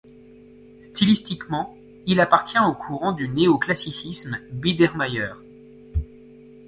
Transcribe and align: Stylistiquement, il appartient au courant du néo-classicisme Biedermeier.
Stylistiquement, 0.81 1.77
il 2.07 2.19
appartient 2.21 2.57
au 2.57 2.73
courant 2.73 3.11
du 3.11 3.27
néo-classicisme 3.29 4.39
Biedermeier. 4.51 5.33